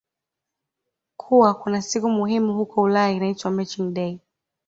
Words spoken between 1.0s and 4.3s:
kuwa kunasiku muhimu huko Ulaya inaitwa marching day